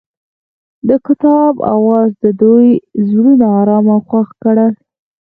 [0.87, 2.69] د کتاب اواز د دوی
[3.09, 4.73] زړونه ارامه او خوښ کړل.